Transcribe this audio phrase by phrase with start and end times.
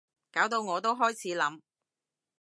[0.31, 1.61] 搞到我都開始諗